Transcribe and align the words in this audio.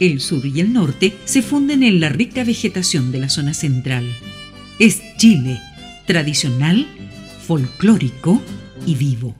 El 0.00 0.20
sur 0.20 0.46
y 0.46 0.60
el 0.60 0.72
norte 0.72 1.16
se 1.24 1.42
funden 1.42 1.82
en 1.82 1.98
la 1.98 2.08
rica 2.08 2.44
vegetación 2.44 3.10
de 3.10 3.18
la 3.18 3.28
zona 3.28 3.52
central. 3.52 4.06
Es 4.78 5.02
Chile, 5.16 5.60
tradicional, 6.06 6.86
folclórico 7.44 8.40
y 8.86 8.94
vivo. 8.94 9.34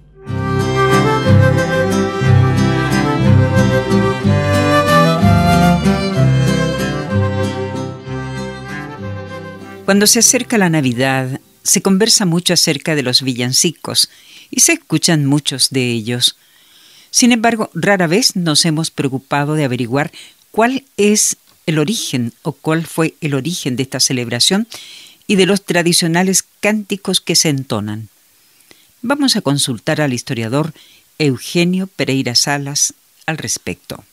Cuando 9.85 10.09
se 10.09 10.19
acerca 10.19 10.59
la 10.59 10.69
Navidad, 10.69 11.41
se 11.63 11.83
conversa 11.83 12.27
mucho 12.27 12.53
acerca 12.53 12.97
de 12.97 13.05
los 13.05 13.23
villancicos 13.23 14.11
y 14.51 14.61
se 14.61 14.73
escuchan 14.73 15.25
muchos 15.25 15.71
de 15.71 15.93
ellos. 15.93 16.37
Sin 17.11 17.31
embargo, 17.31 17.71
rara 17.75 18.09
vez 18.09 18.35
nos 18.35 18.65
hemos 18.65 18.91
preocupado 18.91 19.55
de 19.55 19.65
averiguar 19.65 20.11
cuál 20.51 20.85
es 20.97 21.37
el 21.67 21.79
origen 21.79 22.33
o 22.43 22.53
cuál 22.53 22.87
fue 22.87 23.15
el 23.21 23.35
origen 23.35 23.77
de 23.77 23.83
esta 23.83 24.01
celebración 24.01 24.67
y 25.27 25.37
de 25.37 25.47
los 25.47 25.65
tradicionales 25.65 26.45
cánticos 26.61 27.21
que 27.21 27.37
se 27.37 27.51
entonan. 27.51 28.09
Vamos 29.03 29.37
a 29.37 29.43
consultar 29.43 30.01
al 30.01 30.13
historiador 30.13 30.73
Eugenio 31.19 31.87
Pereira 31.87 32.35
Salas 32.35 32.95
al 33.27 33.39
respecto. 33.39 34.05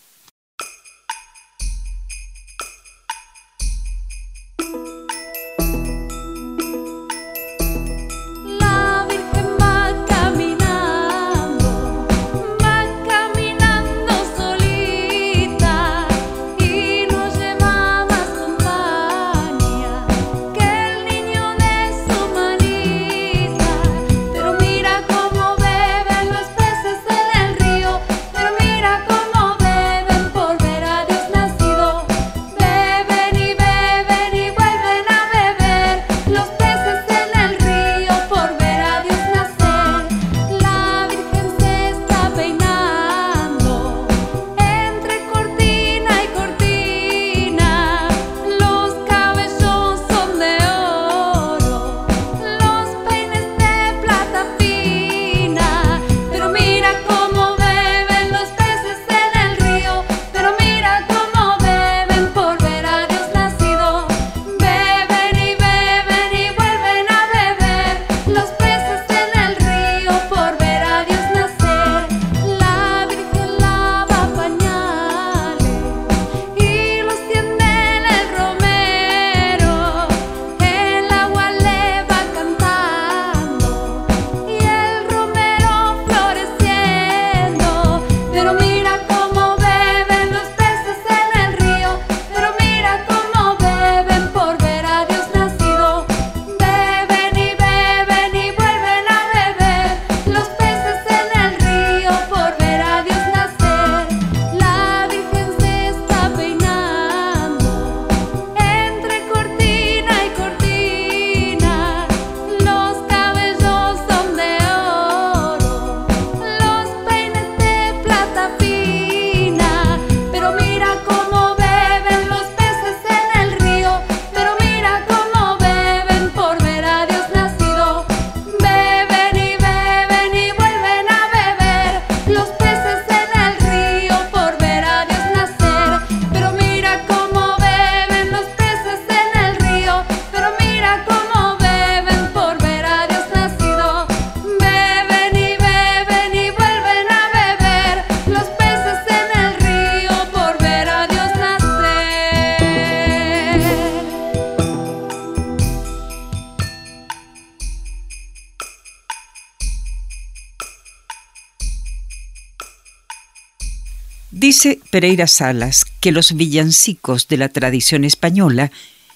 Dice 164.38 164.82
Pereira 164.90 165.28
Salas 165.28 165.86
que 166.02 166.12
los 166.12 166.36
villancicos 166.36 167.30
de 167.30 167.38
la 167.38 167.48
tradición 167.48 168.04
española, 168.04 168.70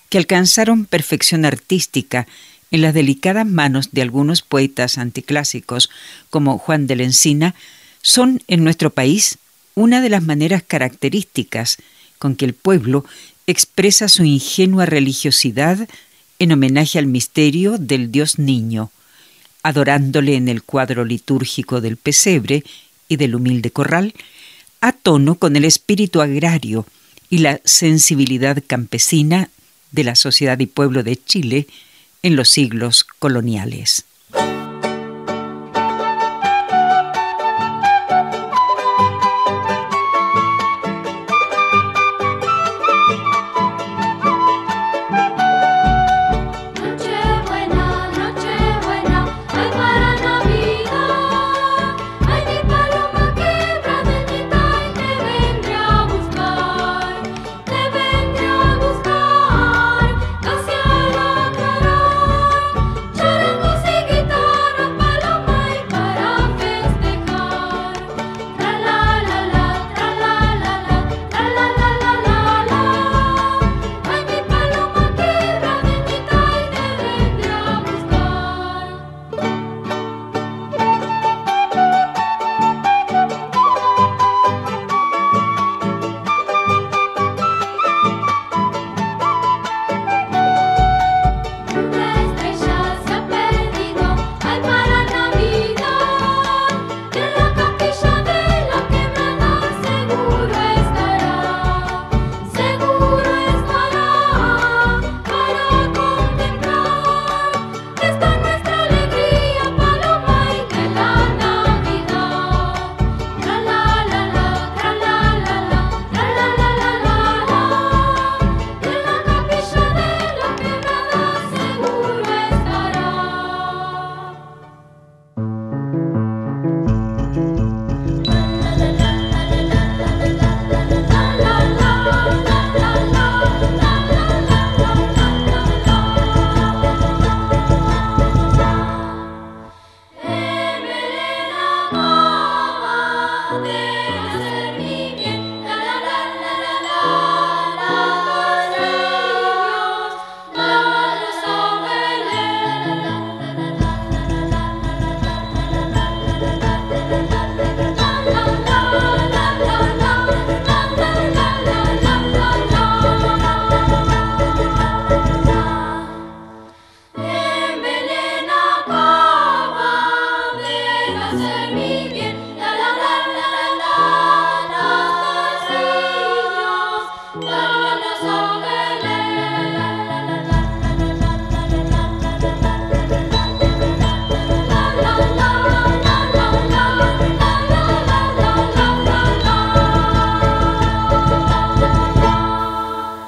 que 0.07 0.18
alcanzaron 0.18 0.85
perfección 0.85 1.44
artística 1.44 2.25
en 2.72 2.84
las 2.84 2.94
delicadas 2.94 3.46
manos 3.46 3.91
de 3.91 4.02
algunos 4.02 4.41
poetas 4.41 4.97
anticlásicos 4.97 5.90
como 6.30 6.57
Juan 6.57 6.88
de 6.88 6.96
la 6.96 7.03
Encina, 7.03 7.53
son 8.02 8.41
en 8.47 8.63
nuestro 8.63 8.91
país 8.91 9.40
una 9.75 10.00
de 10.00 10.07
las 10.07 10.24
maneras 10.24 10.63
características 10.66 11.80
con 12.18 12.38
que 12.38 12.46
el 12.46 12.53
pueblo 12.53 13.03
expresa 13.46 14.07
su 14.07 14.24
ingenua 14.24 14.86
religiosidad 14.86 15.90
en 16.40 16.53
homenaje 16.53 16.98
al 16.98 17.07
misterio 17.07 17.77
del 17.77 18.10
Dios 18.10 18.39
Niño, 18.39 18.89
adorándole 19.63 20.36
en 20.36 20.48
el 20.48 20.63
cuadro 20.63 21.04
litúrgico 21.04 21.81
del 21.81 21.98
pesebre 21.98 22.63
y 23.10 23.18
del 23.18 23.36
humilde 23.36 23.71
corral, 23.71 24.13
a 24.81 24.92
tono 24.92 25.36
con 25.36 25.56
el 25.56 25.66
espíritu 25.66 26.22
agrario 26.22 26.86
y 27.30 27.40
la 27.40 27.62
sensibilidad 27.64 28.64
campesina 28.66 29.50
de 29.92 30.04
la 30.04 30.16
sociedad 30.16 30.60
y 30.60 30.66
pueblo 30.66 31.04
de 31.04 31.16
Chile 31.18 31.68
en 32.24 32.36
los 32.36 32.50
siglos 32.50 33.06
coloniales. 33.20 34.06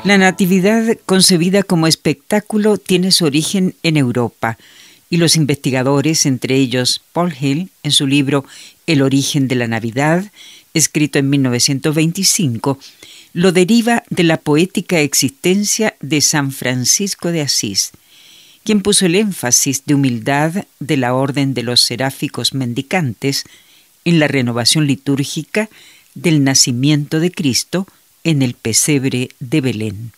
La 0.04 0.18
Natividad, 0.18 0.98
concebida 1.06 1.62
como 1.62 1.86
espectáculo, 1.86 2.78
tiene 2.78 3.12
su 3.12 3.24
origen 3.26 3.76
en 3.84 3.98
Europa 3.98 4.58
y 5.12 5.18
los 5.18 5.36
investigadores, 5.36 6.26
entre 6.26 6.56
ellos 6.56 7.04
Paul 7.14 7.32
Hill, 7.40 7.70
en 7.84 7.92
su 7.92 8.08
libro 8.08 8.44
El 8.88 9.04
origen 9.04 9.48
de 9.48 9.54
la 9.54 9.68
Navidad, 9.68 10.26
escrito 10.74 11.20
en 11.20 11.30
1925, 11.30 12.80
lo 13.34 13.52
deriva 13.52 14.04
de 14.10 14.24
la 14.24 14.38
poética 14.38 15.00
existencia 15.02 15.96
de 16.00 16.22
San 16.22 16.52
Francisco 16.52 17.32
de 17.32 17.42
Asís, 17.42 17.92
quien 18.64 18.82
puso 18.82 19.06
el 19.06 19.14
énfasis 19.14 19.86
de 19.86 19.94
humildad 19.94 20.66
de 20.80 20.98
la 20.98 21.14
orden 21.14 21.54
de 21.54 21.62
los 21.62 21.82
seráficos 21.82 22.56
mendicantes 22.56 23.44
en 24.04 24.18
la 24.18 24.28
renovación 24.28 24.88
litúrgica 24.88 25.70
del 26.16 26.44
nacimiento 26.44 27.20
de 27.20 27.30
Cristo 27.30 27.86
en 28.24 28.42
el 28.42 28.54
pesebre 28.54 29.30
de 29.40 29.62
Belén. 29.62 30.12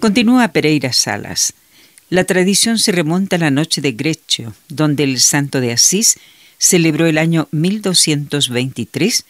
Continúa 0.00 0.48
Pereira 0.48 0.94
Salas. 0.94 1.52
La 2.08 2.24
tradición 2.24 2.78
se 2.78 2.90
remonta 2.90 3.36
a 3.36 3.38
la 3.38 3.50
noche 3.50 3.82
de 3.82 3.92
Greccio, 3.92 4.54
donde 4.70 5.04
el 5.04 5.20
santo 5.20 5.60
de 5.60 5.72
Asís 5.72 6.18
celebró 6.56 7.04
el 7.04 7.18
año 7.18 7.48
1223 7.50 9.26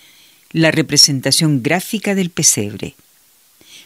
la 0.52 0.70
representación 0.70 1.64
gráfica 1.64 2.14
del 2.14 2.30
pesebre. 2.30 2.94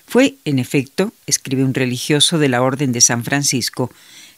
Fue, 0.07 0.35
en 0.45 0.59
efecto, 0.59 1.15
escribe 1.27 1.65
un 1.65 1.73
religioso 1.73 2.39
de 2.39 2.51
la 2.51 2.61
Orden 2.61 2.93
de 2.93 3.01
San 3.01 3.25
Francisco, 3.25 3.91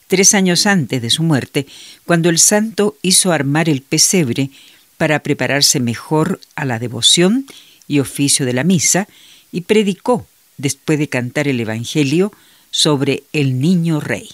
tres 0.07 0.33
años 0.33 0.67
antes 0.67 1.03
de 1.03 1.11
su 1.11 1.25
muerte, 1.25 1.67
cuando 2.05 2.29
el 2.29 2.39
santo 2.39 2.97
hizo 3.03 3.33
armar 3.33 3.69
el 3.69 3.83
pesebre 3.83 4.51
para 4.99 5.19
prepararse 5.25 5.81
mejor 5.81 6.41
a 6.55 6.65
la 6.65 6.79
devoción 6.79 7.45
y 7.89 7.99
oficio 7.99 8.47
de 8.47 8.53
la 8.53 8.63
misa 8.63 9.09
y 9.51 9.63
predicó, 9.63 10.29
después 10.57 10.99
de 10.99 11.09
cantar 11.09 11.49
el 11.49 11.61
Evangelio, 11.61 12.33
sobre 12.71 13.23
el 13.33 13.59
niño 13.61 14.01
rey. 14.01 14.29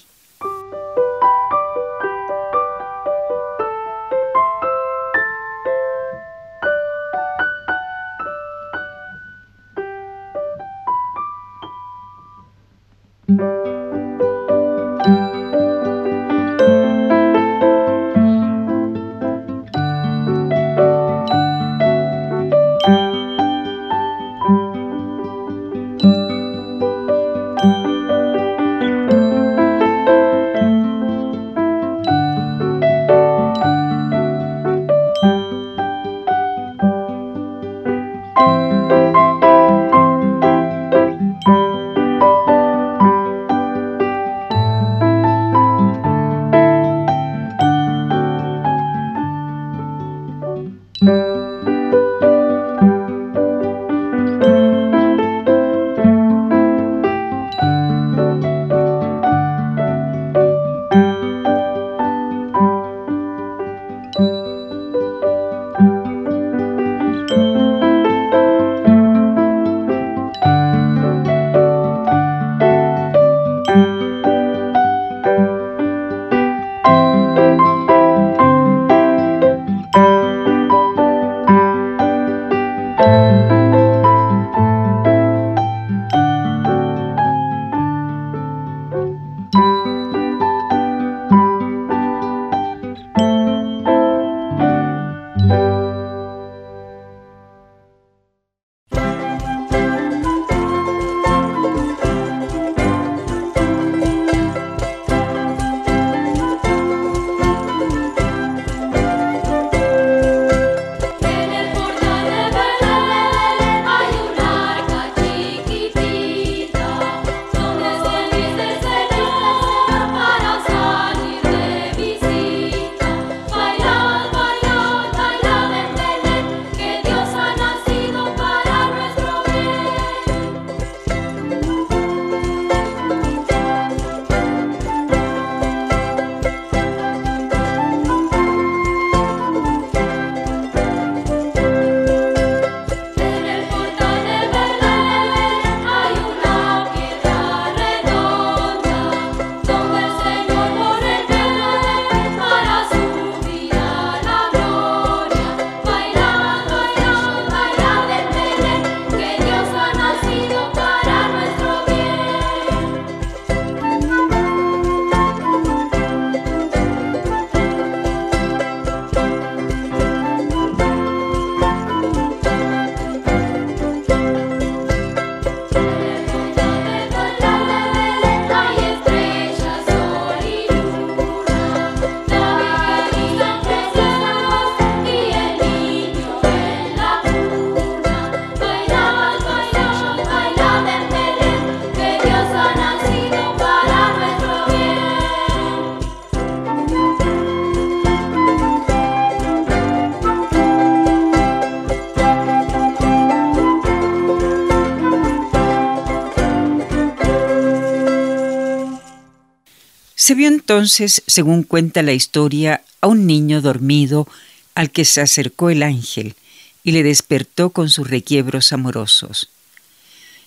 Se 210.23 210.37
vio 210.37 210.47
entonces, 210.47 211.25
según 211.26 211.64
cuenta 211.64 212.00
la 212.00 212.12
historia, 212.12 212.85
a 213.00 213.09
un 213.09 213.26
niño 213.26 213.61
dormido 213.61 214.29
al 214.76 214.93
que 214.93 215.05
se 215.05 215.21
acercó 215.21 215.69
el 215.69 215.83
ángel 215.83 216.37
y 216.85 216.93
le 216.93 217.02
despertó 217.02 217.71
con 217.71 217.91
sus 217.91 218.09
requiebros 218.09 218.73
amorosos. 218.73 219.49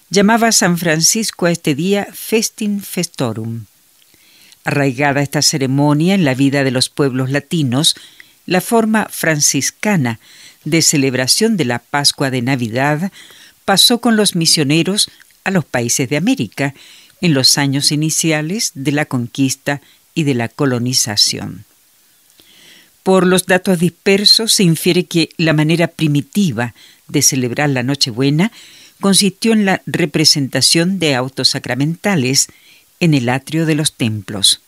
Llamaba 0.10 0.54
San 0.54 0.78
Francisco 0.78 1.46
a 1.46 1.52
este 1.52 1.76
día 1.76 2.08
Festin 2.14 2.82
Festorum. 2.82 3.66
Arraigada 4.64 5.22
esta 5.22 5.42
ceremonia 5.42 6.16
en 6.16 6.24
la 6.24 6.36
vida 6.36 6.64
de 6.64 6.72
los 6.72 6.88
pueblos 6.88 7.30
latinos, 7.30 7.98
la 8.46 8.62
forma 8.62 9.10
franciscana 9.12 10.22
de 10.64 10.82
celebración 10.82 11.58
de 11.58 11.66
la 11.66 11.80
Pascua 11.80 12.32
de 12.32 12.42
Navidad 12.42 13.12
pasó 13.66 14.00
con 14.00 14.16
los 14.16 14.38
misioneros 14.38 15.10
a 15.44 15.52
los 15.52 15.66
países 15.66 16.08
de 16.08 16.16
América 16.16 16.74
en 17.22 17.34
los 17.34 17.58
años 17.58 17.92
iniciales 17.92 18.72
de 18.74 18.92
la 18.92 19.06
conquista 19.06 19.82
y 20.14 20.24
de 20.24 20.34
la 20.34 20.50
colonización. 20.50 21.66
Por 23.04 23.28
los 23.28 23.46
datos 23.46 23.80
dispersos 23.80 24.54
se 24.54 24.64
infiere 24.64 25.06
que 25.06 25.30
la 25.38 25.54
manera 25.54 25.88
primitiva 25.88 26.74
de 27.08 27.22
celebrar 27.22 27.70
la 27.70 27.84
Nochebuena 27.84 28.52
consistió 29.00 29.54
en 29.54 29.66
la 29.66 29.82
representación 29.86 30.98
de 30.98 31.14
autos 31.14 31.50
sacramentales 31.50 32.48
en 33.00 33.14
el 33.14 33.30
atrio 33.30 33.66
de 33.66 33.76
los 33.76 33.94
templos. 33.94 34.62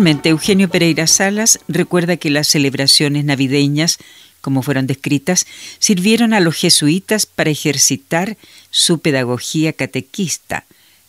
Finalmente, 0.00 0.30
Eugenio 0.30 0.70
Pereira 0.70 1.06
Salas 1.06 1.60
recuerda 1.68 2.16
que 2.16 2.30
las 2.30 2.48
celebraciones 2.48 3.22
navideñas, 3.26 3.98
como 4.40 4.62
fueron 4.62 4.86
descritas, 4.86 5.46
sirvieron 5.78 6.32
a 6.32 6.40
los 6.40 6.54
jesuitas 6.54 7.26
para 7.26 7.50
ejercitar 7.50 8.38
su 8.70 9.00
pedagogía 9.00 9.74
catequista 9.74 10.64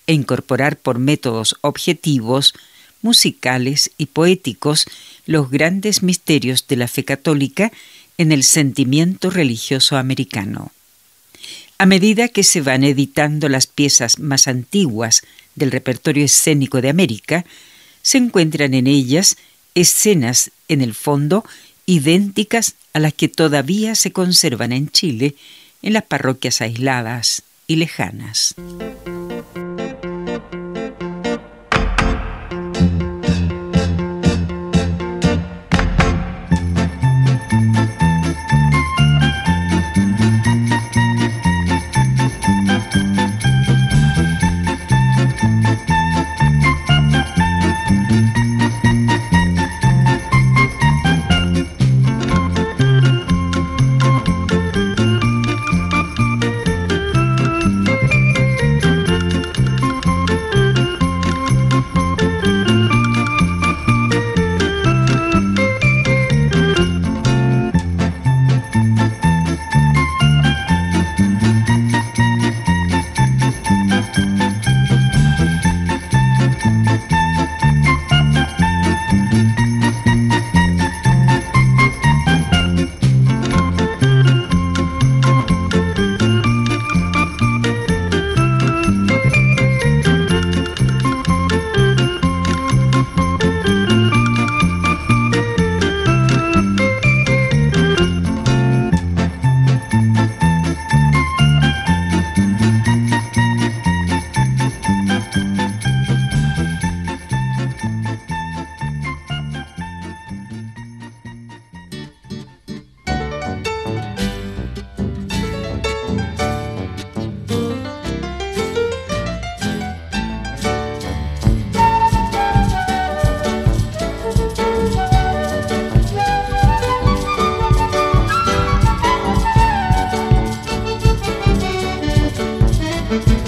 e 0.08 0.14
incorporar 0.14 0.76
por 0.76 1.00
métodos 1.00 1.56
objetivos, 1.62 2.54
musicales 3.02 3.92
y 3.98 4.08
poéticos 4.08 4.88
los 5.26 5.50
grandes 5.50 6.04
misterios 6.04 6.68
de 6.68 6.76
la 6.76 6.90
fe 6.90 7.06
católica 7.06 7.72
en 8.18 8.34
el 8.34 8.44
sentimiento 8.44 9.30
religioso 9.30 9.96
americano. 9.96 10.74
A 11.78 11.86
medida 11.86 12.28
que 12.28 12.44
se 12.44 12.60
van 12.60 12.84
editando 12.84 13.48
las 13.48 13.68
piezas 13.68 14.20
más 14.20 14.50
antiguas 14.50 15.22
del 15.56 15.72
repertorio 15.72 16.26
escénico 16.26 16.82
de 16.82 16.90
América, 16.90 17.46
se 18.02 18.18
encuentran 18.18 18.74
en 18.74 18.88
ellas 18.88 19.38
escenas 19.76 20.52
en 20.68 20.82
el 20.82 20.94
fondo 20.94 21.46
idénticas 21.86 22.76
a 22.94 23.00
las 23.00 23.14
que 23.14 23.28
todavía 23.28 23.96
se 23.96 24.12
conservan 24.12 24.72
en 24.72 24.90
Chile 24.90 25.36
en 25.82 25.94
las 25.94 26.04
parroquias 26.04 26.62
aisladas 26.62 27.44
y 27.68 27.78
lejanas. 27.78 28.56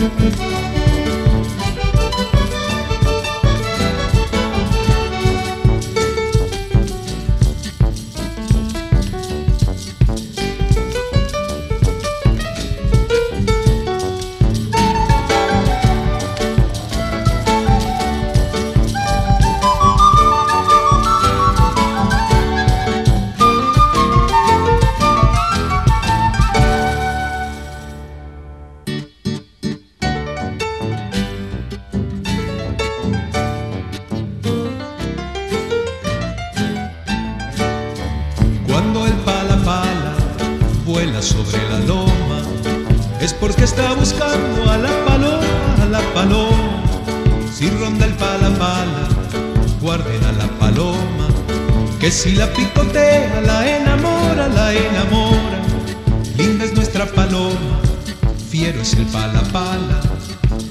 Música 0.04 0.63
si 52.14 52.36
la 52.36 52.48
picotea, 52.54 53.42
la 53.42 53.68
enamora, 53.78 54.48
la 54.48 54.72
enamora. 54.72 55.60
Linda 56.38 56.64
es 56.64 56.74
nuestra 56.74 57.06
paloma, 57.06 57.82
fiero 58.50 58.82
es 58.82 58.94
el 58.94 59.06
pala 59.08 59.42
pala. 59.52 60.00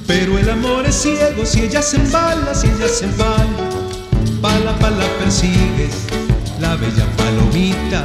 Pero 0.07 0.38
el 0.38 0.49
amor 0.49 0.87
es 0.87 0.95
ciego 1.03 1.45
si 1.45 1.62
ella 1.62 1.83
se 1.83 1.97
embala, 1.97 2.55
si 2.55 2.69
ella 2.69 2.88
se 2.88 3.05
embala. 3.07 3.69
Pala 4.41 4.79
pala 4.79 5.05
persigues, 5.19 6.07
la 6.61 6.77
bella 6.77 7.07
palomita. 7.17 8.05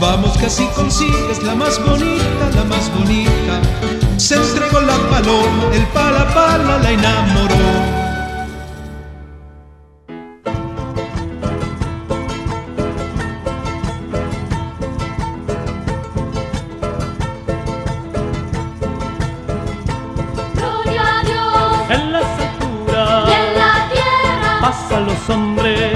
Vamos 0.00 0.36
que 0.36 0.46
así 0.46 0.66
consigues 0.74 1.42
la 1.44 1.54
más 1.54 1.82
bonita, 1.82 2.50
la 2.54 2.64
más 2.64 2.92
bonita. 2.94 4.05
Se 4.18 4.34
entregó 4.34 4.80
la 4.80 4.96
paloma, 5.10 5.74
el 5.74 5.86
pala 5.88 6.26
pala 6.34 6.78
la 6.78 6.90
enamoró. 6.90 7.96
te 25.66 25.95